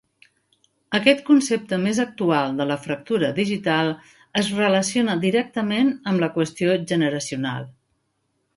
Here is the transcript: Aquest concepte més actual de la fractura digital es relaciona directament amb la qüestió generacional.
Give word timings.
Aquest 0.99 1.19
concepte 1.27 1.77
més 1.83 1.99
actual 2.03 2.55
de 2.61 2.67
la 2.69 2.77
fractura 2.87 3.29
digital 3.41 3.93
es 4.43 4.51
relaciona 4.63 5.17
directament 5.27 5.93
amb 6.15 6.27
la 6.27 6.31
qüestió 6.39 6.79
generacional. 6.95 7.71